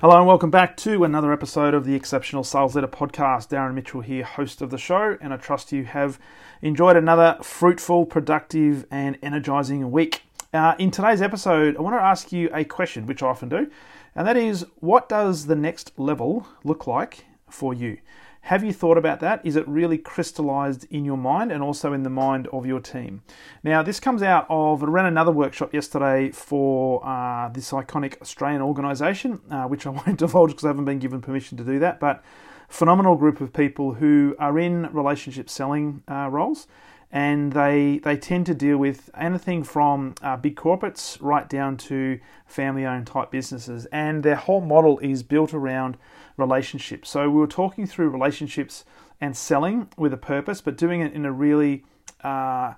[0.00, 3.48] Hello and welcome back to another episode of the Exceptional Sales Leader Podcast.
[3.48, 6.20] Darren Mitchell here, host of the show, and I trust you have
[6.62, 10.22] enjoyed another fruitful, productive, and energizing week.
[10.54, 13.68] Uh, in today's episode, I want to ask you a question, which I often do,
[14.14, 17.98] and that is what does the next level look like for you?
[18.48, 19.44] Have you thought about that?
[19.44, 23.20] Is it really crystallized in your mind and also in the mind of your team?
[23.62, 28.62] Now, this comes out of, I ran another workshop yesterday for uh, this iconic Australian
[28.62, 32.00] organisation, uh, which I won't divulge because I haven't been given permission to do that,
[32.00, 32.24] but
[32.70, 36.68] phenomenal group of people who are in relationship selling uh, roles
[37.10, 42.18] and they they tend to deal with anything from uh, big corporates right down to
[42.46, 45.96] family owned type businesses and their whole model is built around
[46.38, 48.84] relationships so we were talking through relationships
[49.20, 51.84] and selling with a purpose but doing it in a really
[52.22, 52.72] uh,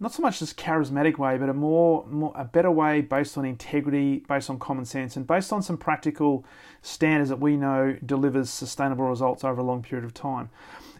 [0.00, 3.44] not so much this charismatic way, but a more, more a better way based on
[3.44, 6.44] integrity, based on common sense, and based on some practical
[6.80, 10.48] standards that we know delivers sustainable results over a long period of time.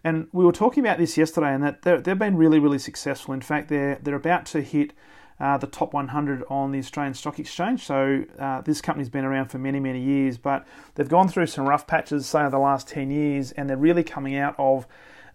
[0.05, 3.33] And we were talking about this yesterday, and that they've been really, really successful.
[3.33, 4.93] In fact, they're they're about to hit
[5.41, 7.85] uh, the top 100 on the Australian Stock Exchange.
[7.85, 11.67] So uh, this company's been around for many, many years, but they've gone through some
[11.67, 14.87] rough patches, say, over the last 10 years, and they're really coming out of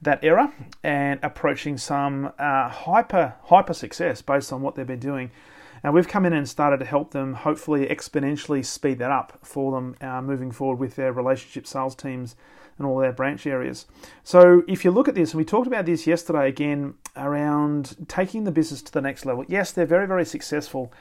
[0.01, 0.53] that era
[0.83, 5.31] and approaching some uh, hyper hyper success based on what they've been doing.
[5.85, 9.71] Now we've come in and started to help them hopefully exponentially speed that up for
[9.71, 12.35] them uh, moving forward with their relationship sales teams
[12.79, 13.85] and all their branch areas.
[14.23, 18.45] So if you look at this, and we talked about this yesterday again around taking
[18.45, 19.45] the business to the next level.
[19.47, 20.91] Yes, they're very very successful.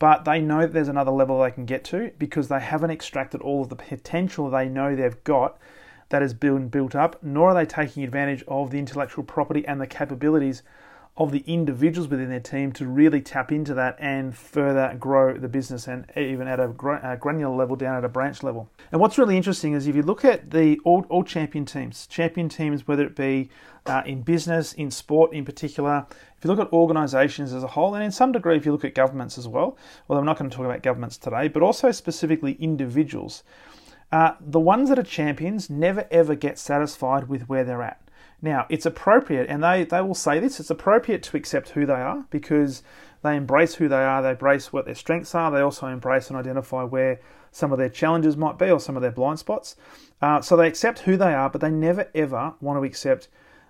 [0.00, 3.40] But they know that there's another level they can get to because they haven't extracted
[3.40, 5.58] all of the potential they know they've got
[6.08, 9.80] that has been built up, nor are they taking advantage of the intellectual property and
[9.80, 10.64] the capabilities
[11.16, 15.46] of the individuals within their team to really tap into that and further grow the
[15.46, 18.68] business and even at a granular level down at a branch level.
[18.90, 22.48] And what's really interesting is if you look at the all, all champion teams, champion
[22.48, 23.48] teams, whether it be
[23.86, 26.04] uh, in business, in sport in particular,
[26.36, 28.84] if you look at organizations as a whole, and in some degree if you look
[28.84, 31.92] at governments as well, well, I'm not going to talk about governments today, but also
[31.92, 33.44] specifically individuals.
[34.10, 38.00] Uh, the ones that are champions never ever get satisfied with where they're at.
[38.42, 41.94] Now, it's appropriate, and they, they will say this, it's appropriate to accept who they
[41.94, 42.82] are because
[43.22, 46.38] they embrace who they are, they embrace what their strengths are, they also embrace and
[46.38, 49.76] identify where some of their challenges might be or some of their blind spots.
[50.20, 53.28] Uh, so they accept who they are, but they never ever want to accept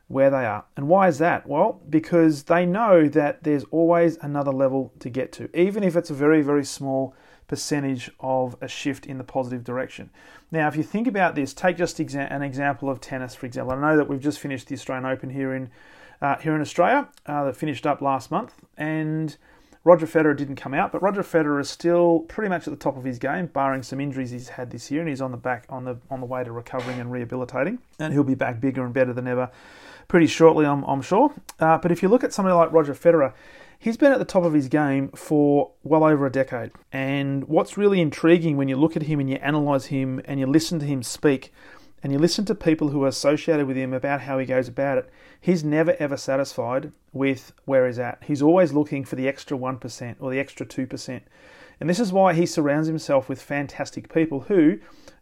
[0.08, 0.64] where they are.
[0.76, 1.46] And why is that?
[1.46, 6.10] Well, because they know that there's always another level to get to, even if it's
[6.10, 7.14] a very, very small
[7.49, 10.10] percentage of a shift in the positive direction.
[10.50, 13.75] Now, if you think about this, take just an example of tennis, for example.
[13.75, 15.71] I know that we've just finished the Australian Open here in
[16.22, 19.37] uh, here in Australia uh, that finished up last month, and
[19.82, 22.97] Roger Federer didn't come out, but Roger Federer is still pretty much at the top
[22.97, 25.66] of his game, barring some injuries he's had this year, and he's on the back
[25.69, 28.94] on the on the way to recovering and rehabilitating, and he'll be back bigger and
[28.94, 29.50] better than ever
[30.09, 31.32] pretty shortly, I'm, I'm sure.
[31.59, 33.32] Uh, but if you look at somebody like Roger Federer,
[33.84, 36.70] He's been at the top of his game for well over a decade.
[36.90, 40.46] And what's really intriguing when you look at him and you analyze him and you
[40.46, 41.52] listen to him speak
[42.02, 44.96] and you listen to people who are associated with him about how he goes about
[44.96, 48.24] it, he's never ever satisfied with where he's at.
[48.24, 51.20] He's always looking for the extra 1% or the extra 2%.
[51.78, 54.78] And this is why he surrounds himself with fantastic people who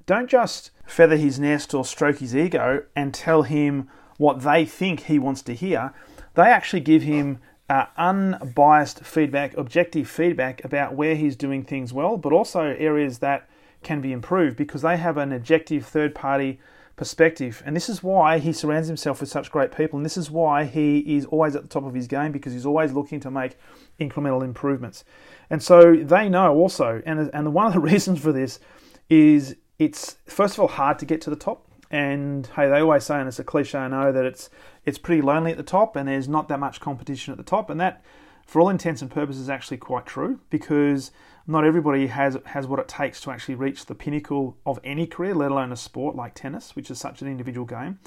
[0.06, 5.00] don't just feather his nest or stroke his ego and tell him what they think
[5.00, 5.92] he wants to hear.
[6.34, 7.40] They actually give him
[7.72, 13.48] uh, unbiased feedback, objective feedback about where he's doing things well, but also areas that
[13.82, 16.60] can be improved because they have an objective third party
[16.96, 17.62] perspective.
[17.64, 19.98] And this is why he surrounds himself with such great people.
[19.98, 22.66] And this is why he is always at the top of his game because he's
[22.66, 23.56] always looking to make
[23.98, 25.02] incremental improvements.
[25.48, 28.60] And so they know also, and, and one of the reasons for this
[29.08, 31.66] is it's first of all hard to get to the top.
[31.92, 34.48] And hey, they always say, and it's a cliche, I know, that it's
[34.86, 37.68] it's pretty lonely at the top and there's not that much competition at the top.
[37.68, 38.02] And that,
[38.46, 41.12] for all intents and purposes, is actually quite true because
[41.46, 45.34] not everybody has has what it takes to actually reach the pinnacle of any career,
[45.34, 47.98] let alone a sport like tennis, which is such an individual game.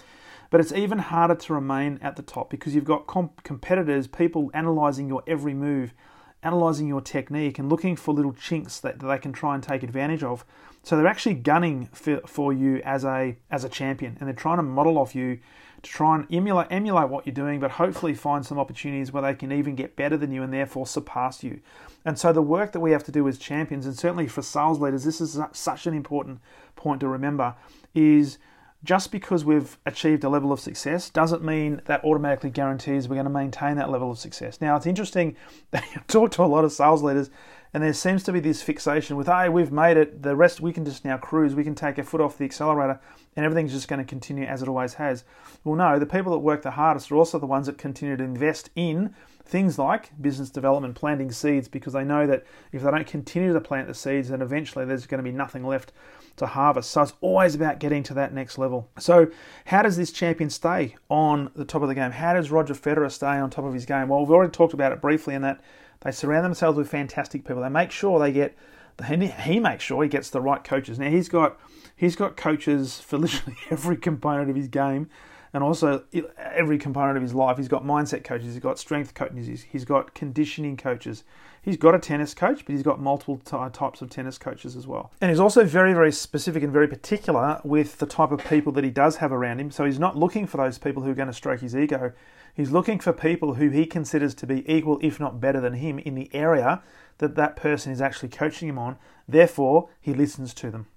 [0.50, 4.50] But it's even harder to remain at the top because you've got comp- competitors, people
[4.54, 5.94] analysing your every move,
[6.42, 9.84] analysing your technique, and looking for little chinks that, that they can try and take
[9.84, 10.44] advantage of
[10.86, 14.58] So they're actually gunning for, for you as a as a champion, and they're trying
[14.58, 15.40] to model off you
[15.82, 19.34] to try and emulate emulate what you're doing, but hopefully find some opportunities where they
[19.34, 21.60] can even get better than you and therefore surpass you.
[22.06, 24.80] And so the work that we have to do as champions, and certainly for sales
[24.80, 26.40] leaders, this is such an important
[26.76, 27.56] point to remember,
[27.96, 28.38] is
[28.84, 33.26] just because we've achieved a level of success doesn't mean that automatically guarantees we're going
[33.26, 34.62] to maintain that level of success.
[34.62, 35.36] Now, it's interesting
[35.72, 37.32] that you talk to a lot of sales leaders,
[37.75, 40.72] and there seems to be this fixation with, hey, we've made it, the rest we
[40.72, 43.01] can just now cruise, we can take a foot off the accelerator,
[43.36, 45.25] and everything's just going to continue as it always has.
[45.66, 48.24] Well, no, the people that work the hardest are also the ones that continue to
[48.24, 49.13] invest in
[49.44, 53.60] things like business development, planting seeds, because they know that if they don't continue to
[53.60, 55.92] plant the seeds, then eventually there's going to be nothing left
[56.38, 56.92] to harvest.
[56.92, 58.89] So it's always about getting to that next level.
[59.00, 59.27] So,
[59.66, 62.12] how does this champion stay on the top of the game?
[62.12, 64.07] How does Roger Federer stay on top of his game?
[64.07, 65.60] Well, we've already talked about it briefly in that
[66.06, 67.63] they surround themselves with fantastic people.
[67.63, 68.56] They make sure they get
[69.04, 70.98] he makes sure he gets the right coaches.
[71.00, 71.60] Now he's got
[71.98, 75.10] he's got coaches for literally every component of his game
[75.56, 76.04] and also
[76.38, 77.56] every component of his life.
[77.56, 81.24] He's got mindset coaches, he's got strength coaches, he's got conditioning coaches.
[81.62, 85.12] He's got a tennis coach, but he's got multiple types of tennis coaches as well.
[85.22, 88.84] And he's also very, very specific and very particular with the type of people that
[88.84, 89.72] he does have around him.
[89.72, 92.12] So he's not looking for those people who are going to stroke his ego.
[92.54, 96.00] He's looking for people who he considers to be equal, if not better than him,
[96.00, 96.84] in the area
[97.19, 98.98] that that person is actually coaching him on.
[99.28, 100.88] Therefore, he listens to them.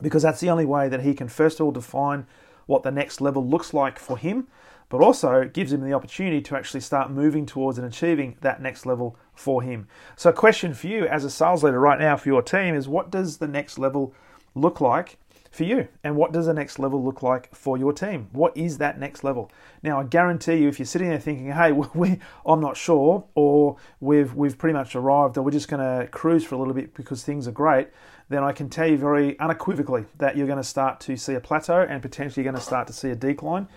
[0.00, 2.26] Because that's the only way that he can, first of all, define
[2.68, 4.46] what the next level looks like for him,
[4.90, 8.86] but also gives him the opportunity to actually start moving towards and achieving that next
[8.86, 9.88] level for him.
[10.16, 12.86] So, a question for you as a sales leader right now for your team is
[12.86, 14.14] what does the next level
[14.54, 15.18] look like
[15.50, 15.88] for you?
[16.04, 18.28] And what does the next level look like for your team?
[18.32, 19.50] What is that next level?
[19.82, 23.76] Now, I guarantee you, if you're sitting there thinking, "Hey, we, I'm not sure," or
[24.00, 26.94] "We've we've pretty much arrived," or "We're just going to cruise for a little bit
[26.94, 27.88] because things are great,"
[28.28, 31.40] then I can tell you very unequivocally that you're going to start to see a
[31.40, 33.68] plateau and potentially going to start to see a decline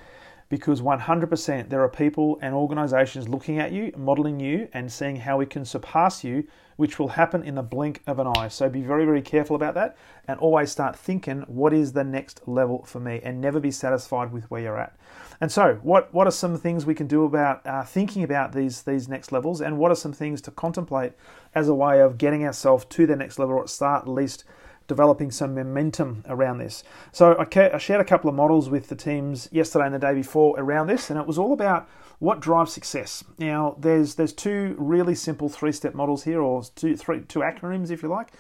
[0.52, 5.38] because 100% there are people and organizations looking at you, modeling you, and seeing how
[5.38, 6.46] we can surpass you,
[6.76, 8.50] which will happen in the blink of an eye.
[8.50, 9.96] So be very, very careful about that
[10.28, 13.22] and always start thinking, what is the next level for me?
[13.24, 14.94] And never be satisfied with where you're at.
[15.40, 18.84] And so, what, what are some things we can do about uh, thinking about these,
[18.84, 19.62] these next levels?
[19.62, 21.14] And what are some things to contemplate
[21.56, 24.44] as a way of getting ourselves to the next level or start at least?
[24.92, 26.84] Developing some momentum around this.
[27.14, 30.60] So I, shared a couple of models with the teams yesterday and the day before
[30.60, 31.88] around this, and it was all about
[32.20, 33.24] what drives success.
[33.40, 38.04] Now, there's there's two really simple three-step models here, or two three two acronyms, if
[38.04, 38.34] you like.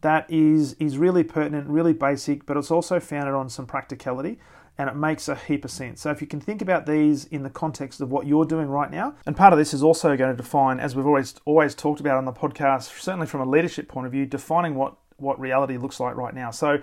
[0.00, 4.38] That is is really pertinent, really basic, but it's also founded on some practicality
[4.78, 6.00] and it makes a heap of sense.
[6.00, 8.90] So if you can think about these in the context of what you're doing right
[8.90, 12.00] now, and part of this is also going to define, as we've always always talked
[12.00, 15.76] about on the podcast, certainly from a leadership point of view, defining what what reality
[15.76, 16.50] looks like right now.
[16.50, 16.80] So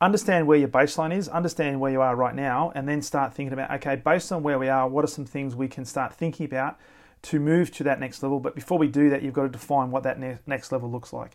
[0.00, 3.52] understand where your baseline is, understand where you are right now, and then start thinking
[3.52, 6.46] about okay, based on where we are, what are some things we can start thinking
[6.46, 6.78] about
[7.22, 8.38] to move to that next level.
[8.38, 11.12] But before we do that, you've got to define what that ne- next level looks
[11.12, 11.32] like.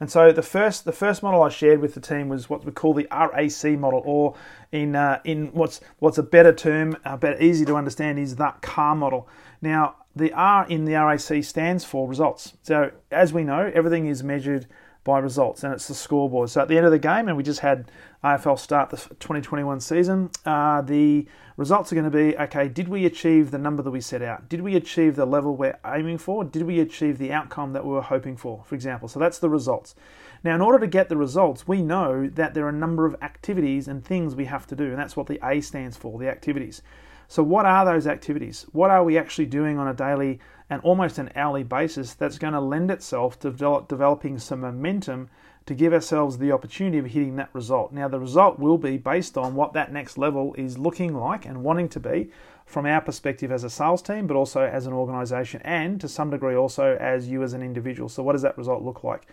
[0.00, 2.72] And so the first the first model I shared with the team was what we
[2.72, 4.34] call the RAC model, or
[4.72, 8.60] in uh, in what's what's a better term, uh, better easy to understand is that
[8.60, 9.28] car model.
[9.62, 12.54] Now the R in the RAC stands for results.
[12.62, 14.66] So as we know, everything is measured
[15.04, 16.48] by results, and it's the scoreboard.
[16.48, 17.90] So at the end of the game, and we just had
[18.24, 21.26] AFL start the 2021 season, uh, the
[21.58, 24.48] results are going to be okay, did we achieve the number that we set out?
[24.48, 26.42] Did we achieve the level we're aiming for?
[26.42, 29.06] Did we achieve the outcome that we were hoping for, for example?
[29.08, 29.94] So that's the results.
[30.42, 33.16] Now, in order to get the results, we know that there are a number of
[33.22, 36.28] activities and things we have to do, and that's what the A stands for the
[36.28, 36.82] activities.
[37.28, 38.66] So, what are those activities?
[38.72, 40.40] What are we actually doing on a daily
[40.70, 45.28] and almost an hourly basis that's going to lend itself to develop, developing some momentum
[45.66, 47.92] to give ourselves the opportunity of hitting that result?
[47.92, 51.62] Now, the result will be based on what that next level is looking like and
[51.62, 52.30] wanting to be
[52.66, 56.30] from our perspective as a sales team, but also as an organization, and to some
[56.30, 58.08] degree also as you as an individual.
[58.08, 59.26] So, what does that result look like?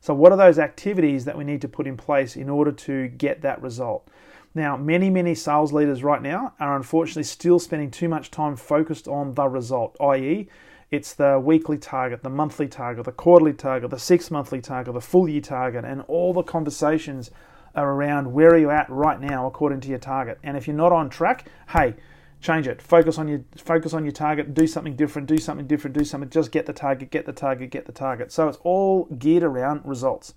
[0.00, 3.08] So, what are those activities that we need to put in place in order to
[3.08, 4.08] get that result?
[4.54, 9.06] Now, many, many sales leaders right now are unfortunately still spending too much time focused
[9.06, 10.48] on the result, i.e.,
[10.90, 15.00] it's the weekly target, the monthly target, the quarterly target, the six monthly target, the
[15.00, 17.30] full year target, and all the conversations
[17.74, 20.38] are around where are you at right now according to your target.
[20.42, 21.94] And if you're not on track, hey,
[22.40, 22.80] change it.
[22.80, 24.54] Focus on your focus on your target.
[24.54, 25.28] Do something different.
[25.28, 25.96] Do something different.
[25.96, 26.30] Do something.
[26.30, 27.10] Just get the target.
[27.10, 27.70] Get the target.
[27.70, 28.32] Get the target.
[28.32, 30.34] So it's all geared around results.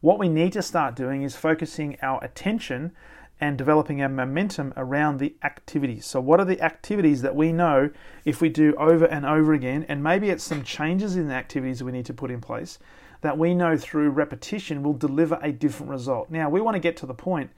[0.00, 2.92] What we need to start doing is focusing our attention
[3.40, 6.06] and developing a momentum around the activities.
[6.06, 7.90] So, what are the activities that we know
[8.24, 9.84] if we do over and over again?
[9.88, 12.78] And maybe it's some changes in the activities we need to put in place
[13.20, 16.30] that we know through repetition will deliver a different result.
[16.30, 17.50] Now, we want to get to the point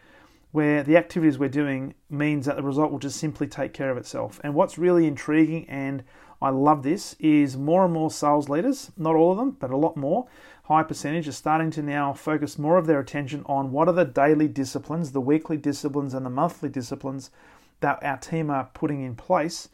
[0.53, 3.97] where the activities we're doing means that the result will just simply take care of
[3.97, 4.41] itself.
[4.45, 6.05] And what's really intriguing and
[6.41, 9.77] I love this is more and more sales leaders, not all of them, but a
[9.77, 10.27] lot more,
[10.67, 14.05] high percentage are starting to now focus more of their attention on what are the
[14.05, 17.31] daily disciplines, the weekly disciplines and the monthly disciplines
[17.81, 19.69] that our team are putting in place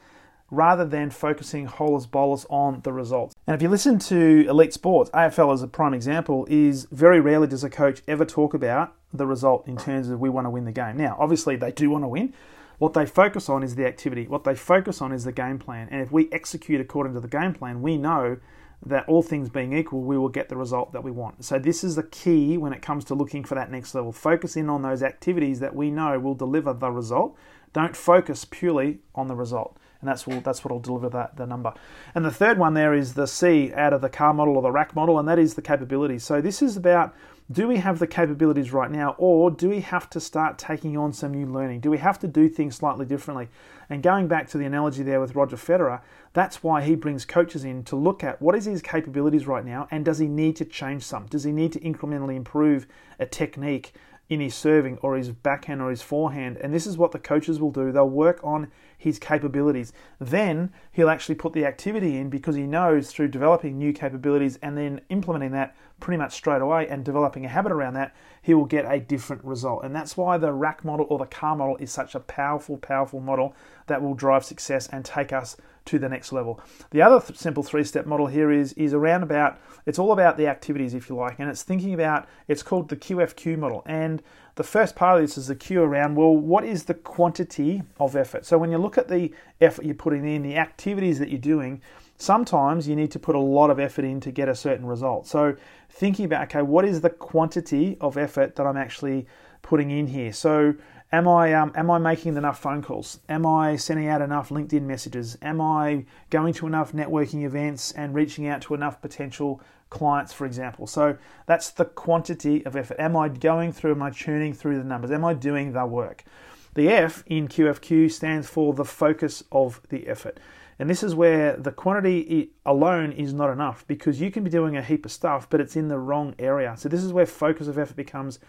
[0.51, 3.35] rather than focusing whole as bolus on the results.
[3.47, 7.47] And if you listen to elite sports, AFL as a prime example, is very rarely
[7.47, 10.67] does a coach ever talk about the result in terms of we want to win
[10.67, 10.99] the game.
[10.99, 12.35] Now, obviously, they do want to win.
[12.77, 14.27] What they focus on is the activity.
[14.27, 15.89] What they focus on is the game plan.
[15.91, 18.37] And if we execute according to the game plan, we know
[18.85, 21.45] that all things being equal, we will get the result that we want.
[21.45, 24.13] So, this is the key when it comes to looking for that next level.
[24.13, 27.37] Focus in on those activities that we know will deliver the result.
[27.73, 31.73] Don't focus purely on the result and that's what that's what'll deliver that the number.
[32.15, 34.73] And the third one there is the C out of the car model or the
[34.73, 36.19] rack model, and that is the capability.
[36.19, 37.15] So this is about
[37.53, 41.13] do we have the capabilities right now, or do we have to start taking on
[41.13, 41.81] some new learning?
[41.81, 43.49] Do we have to do things slightly differently?
[43.91, 46.01] And going back to the analogy there with Roger Federer,
[46.33, 49.87] that's why he brings coaches in to look at what is his capabilities right now,
[49.91, 51.27] and does he need to change some?
[51.27, 52.87] Does he need to incrementally improve
[53.19, 53.93] a technique?
[54.33, 56.57] in his serving or his backhand or his forehand.
[56.57, 57.93] And this is what the coaches will do.
[57.93, 59.93] They'll work on his capabilities.
[60.19, 64.79] Then he'll actually put the activity in because he knows through developing new capabilities and
[64.79, 68.65] then implementing that pretty much straight away and developing a habit around that, he will
[68.65, 69.85] get a different result.
[69.85, 73.21] And that's why the rack model or the car model is such a powerful, powerful
[73.21, 73.55] model
[73.87, 76.61] that will drive success and take us to the next level.
[76.91, 80.47] The other th- simple three-step model here is is around about it's all about the
[80.47, 84.23] activities if you like and it's thinking about it's called the QFQ model and
[84.55, 88.15] the first part of this is the Q around well what is the quantity of
[88.15, 88.47] effort.
[88.47, 91.81] So when you look at the effort you're putting in, the activities that you're doing,
[92.23, 95.27] sometimes you need to put a lot of effort in to get a certain result.
[95.27, 95.57] So
[95.93, 99.27] thinking about okay, what is the quantity of effort that I'm actually
[99.63, 100.33] putting in here?
[100.33, 100.75] So
[101.15, 103.21] Am I um, am I making enough phone calls?
[103.29, 105.37] Am I sending out enough LinkedIn messages?
[105.43, 110.47] Am I going to enough networking events and reaching out to enough potential clients, for
[110.47, 110.87] example?
[110.87, 112.97] So that's the quantity of effort.
[112.99, 113.91] Am I going through?
[113.91, 115.11] Am I churning through the numbers?
[115.11, 116.25] Am I doing the work?
[116.73, 120.41] The F in QFQ stands for the focus of the effort.
[120.83, 124.77] And this is where the quantity alone is not enough because you can be doing
[124.77, 126.75] a heap of stuff, but it's in the wrong area.
[126.77, 128.41] So this is where focus of effort becomes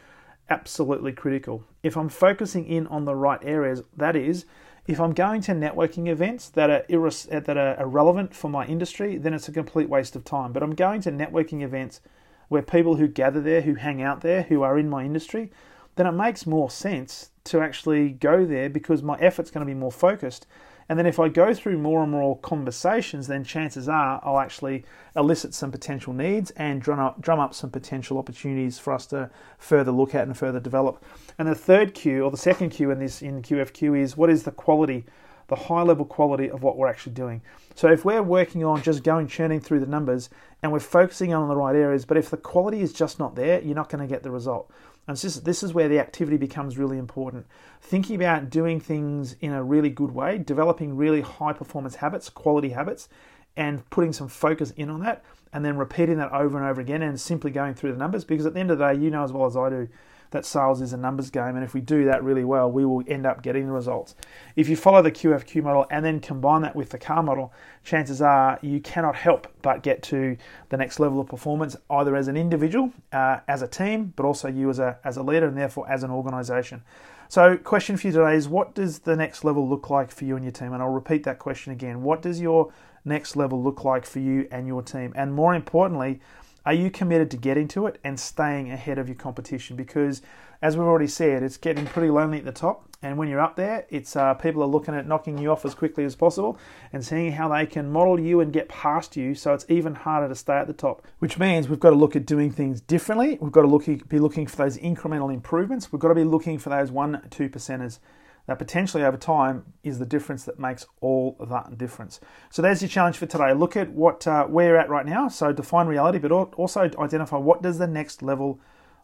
[0.49, 1.63] absolutely critical.
[1.83, 4.47] If I'm focusing in on the right areas, that is,
[4.87, 8.65] if I'm going to networking events that are irres- uh, that are irrelevant for my
[8.65, 10.53] industry, then it's a complete waste of time.
[10.53, 12.01] But I'm going to networking events
[12.47, 15.51] where people who gather there, who hang out there, who are in my industry,
[15.97, 19.79] then it makes more sense to actually go there because my effort's going to be
[19.79, 20.47] more focused
[20.89, 24.85] and then if I go through more and more conversations, then chances are I'll actually
[25.15, 29.29] elicit some potential needs and drum up, drum up some potential opportunities for us to
[29.57, 31.03] further look at and further develop.
[31.37, 34.43] And the third Q, or the second Q in this in QFQ, is what is
[34.43, 35.05] the quality,
[35.47, 37.41] the high level quality of what we're actually doing.
[37.75, 40.29] So if we're working on just going churning through the numbers
[40.61, 43.61] and we're focusing on the right areas, but if the quality is just not there,
[43.61, 44.71] you're not going to get the result.
[45.07, 47.45] And just, this is where the activity becomes really important.
[47.81, 52.69] Thinking about doing things in a really good way, developing really high performance habits, quality
[52.69, 53.09] habits,
[53.57, 57.01] and putting some focus in on that, and then repeating that over and over again
[57.01, 58.23] and simply going through the numbers.
[58.23, 59.89] Because at the end of the day, you know as well as I do,
[60.33, 63.03] that sales is a numbers game, and if we do that really well, we will
[63.07, 64.15] end up getting the results.
[64.55, 68.21] If you follow the QFQ model and then combine that with the car model, chances
[68.21, 70.37] are you cannot help but get to
[70.69, 74.47] the next level of performance, either as an individual, uh, as a team, but also
[74.47, 76.83] you as a as a leader, and therefore as an organisation.
[77.29, 80.35] So, question for you today is: What does the next level look like for you
[80.35, 80.73] and your team?
[80.73, 82.03] And I'll repeat that question again.
[82.03, 82.71] What does your
[83.05, 85.13] next level look like for you and your team?
[85.15, 86.19] And more importantly,
[86.65, 89.75] are you committed to getting to it and staying ahead of your competition?
[89.75, 90.21] Because,
[90.61, 92.87] as we've already said, it's getting pretty lonely at the top.
[93.01, 95.75] And when you're up there, it's uh, people are looking at knocking you off as
[95.75, 96.57] quickly as possible
[96.93, 99.35] and seeing how they can model you and get past you.
[99.35, 101.05] So it's even harder to stay at the top.
[101.19, 103.37] Which means we've got to look at doing things differently.
[103.41, 105.91] We've got to look, be looking for those incremental improvements.
[105.91, 107.99] We've got to be looking for those one, two percenters
[108.45, 112.19] that potentially over time is the difference that makes all that difference.
[112.49, 113.53] So there's your challenge for today.
[113.53, 115.29] Look at what uh, where you're at right now.
[115.29, 118.59] So define reality, but also identify what does the next level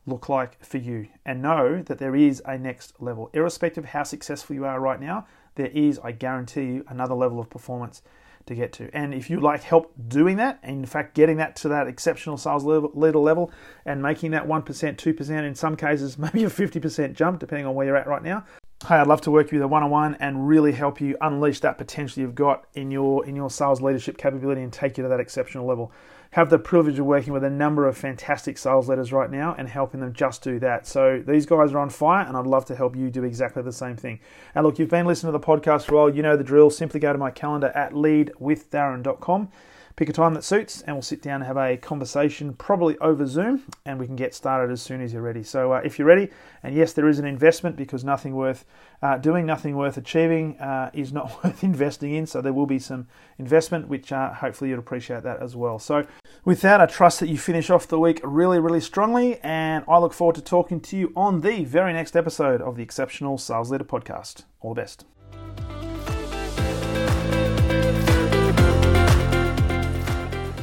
[0.06, 4.04] look like for you, and know that there is a next level, irrespective of how
[4.04, 5.28] successful you are right now.
[5.56, 8.02] There is, I guarantee you, another level of performance
[8.50, 8.90] to get to.
[8.94, 12.64] And if you like help doing that, in fact getting that to that exceptional sales
[12.66, 13.52] leader level
[13.86, 17.86] and making that 1%, 2%, in some cases maybe a 50% jump, depending on where
[17.86, 18.44] you're at right now,
[18.88, 21.60] hey, I'd love to work with you one on one and really help you unleash
[21.60, 25.10] that potential you've got in your in your sales leadership capability and take you to
[25.10, 25.92] that exceptional level.
[26.32, 29.68] Have the privilege of working with a number of fantastic sales leaders right now and
[29.68, 30.86] helping them just do that.
[30.86, 33.74] So these guys are on fire, and I'd love to help you do exactly the
[33.74, 34.20] same thing.
[34.54, 36.70] And look, you've been listening to the podcast for a while, you know the drill.
[36.70, 39.50] Simply go to my calendar at leadwithdarren.com
[39.96, 43.26] pick a time that suits and we'll sit down and have a conversation, probably over
[43.26, 45.44] Zoom, and we can get started as soon as you're ready.
[45.44, 46.30] So, uh, if you're ready,
[46.64, 48.66] and yes, there is an investment because nothing worth
[49.02, 52.26] uh, doing, nothing worth achieving uh, is not worth investing in.
[52.26, 55.80] So, there will be some investment, which uh, hopefully you'll appreciate that as well.
[55.80, 56.06] So,
[56.46, 59.98] with that, I trust that you finish off the week really, really strongly, and I
[59.98, 63.72] look forward to talking to you on the very next episode of the Exceptional Sales
[63.72, 64.46] Leader Podcast.
[64.62, 65.06] All the best.